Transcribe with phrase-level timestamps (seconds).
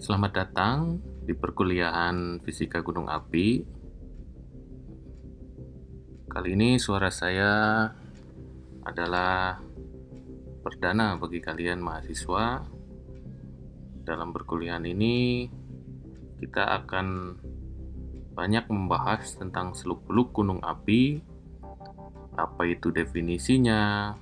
[0.00, 0.96] Selamat datang
[1.28, 3.60] di perkuliahan Fisika Gunung Api.
[6.24, 7.84] Kali ini suara saya
[8.80, 9.60] adalah
[10.64, 12.64] perdana bagi kalian mahasiswa.
[14.00, 15.44] Dalam perkuliahan ini
[16.40, 17.36] kita akan
[18.32, 21.20] banyak membahas tentang seluk-beluk gunung api,
[22.40, 24.16] apa itu definisinya,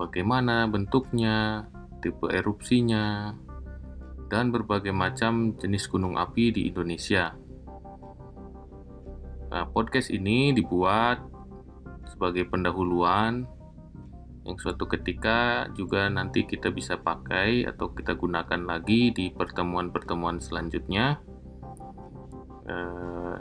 [0.00, 1.68] bagaimana bentuknya,
[2.00, 3.36] tipe erupsinya,
[4.28, 7.32] dan berbagai macam jenis gunung api di Indonesia.
[9.48, 11.24] Nah, podcast ini dibuat
[12.12, 13.48] sebagai pendahuluan
[14.44, 21.20] yang suatu ketika juga nanti kita bisa pakai atau kita gunakan lagi di pertemuan-pertemuan selanjutnya.
[22.68, 23.38] Eh,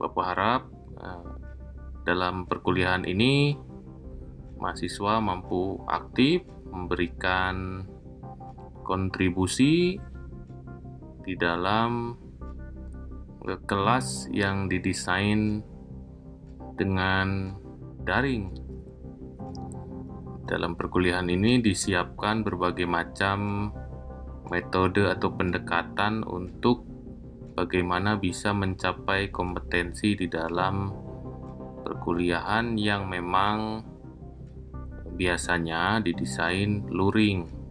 [0.00, 0.62] Bapak harap
[1.00, 1.32] eh,
[2.02, 3.54] dalam perkuliahan ini
[4.58, 6.42] mahasiswa mampu aktif
[6.72, 7.86] memberikan
[8.82, 9.96] kontribusi
[11.22, 12.18] di dalam
[13.42, 15.62] kelas yang didesain
[16.78, 17.58] dengan
[18.02, 18.50] daring.
[20.46, 23.70] Dalam perkuliahan ini disiapkan berbagai macam
[24.50, 26.84] metode atau pendekatan untuk
[27.56, 30.92] bagaimana bisa mencapai kompetensi di dalam
[31.86, 33.80] perkuliahan yang memang
[35.16, 37.61] biasanya didesain luring.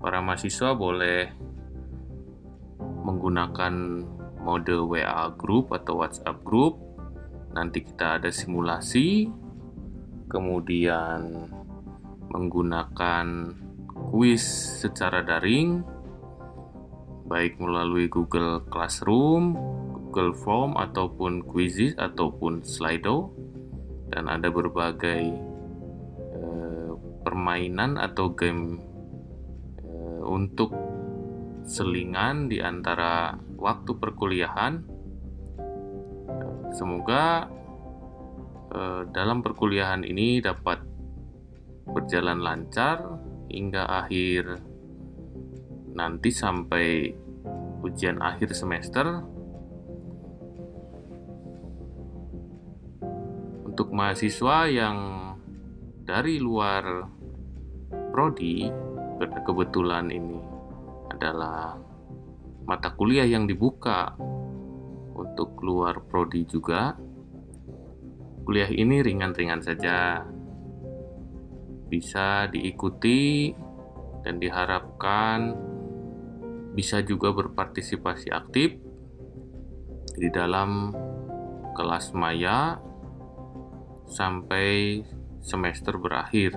[0.00, 1.28] Para mahasiswa boleh
[3.04, 3.74] menggunakan
[4.40, 6.80] mode WA group atau WhatsApp group.
[7.52, 9.28] Nanti kita ada simulasi,
[10.32, 11.52] kemudian
[12.32, 13.52] menggunakan
[14.08, 14.40] kuis
[14.80, 15.84] secara daring,
[17.28, 19.52] baik melalui Google Classroom,
[19.92, 23.36] Google Form ataupun Quizzes ataupun Slido,
[24.08, 25.50] dan ada berbagai
[27.20, 28.89] permainan atau game
[30.30, 30.70] untuk
[31.66, 34.86] selingan di antara waktu perkuliahan.
[36.70, 37.50] Semoga
[38.70, 40.86] e, dalam perkuliahan ini dapat
[41.90, 43.02] berjalan lancar
[43.50, 44.62] hingga akhir
[45.98, 47.10] nanti sampai
[47.82, 49.26] ujian akhir semester.
[53.66, 54.98] Untuk mahasiswa yang
[56.06, 57.06] dari luar
[58.10, 58.89] prodi
[59.44, 60.40] kebetulan ini
[61.12, 61.76] adalah
[62.64, 64.16] mata kuliah yang dibuka
[65.12, 66.96] untuk luar prodi juga
[68.48, 70.24] kuliah ini ringan-ringan saja
[71.90, 73.52] bisa diikuti
[74.22, 75.52] dan diharapkan
[76.72, 78.78] bisa juga berpartisipasi aktif
[80.14, 80.94] di dalam
[81.74, 82.78] kelas maya
[84.06, 85.02] sampai
[85.40, 86.54] semester berakhir.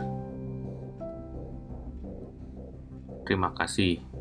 [3.23, 4.12] Terima kasih.